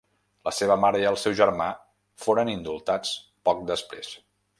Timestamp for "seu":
1.23-1.35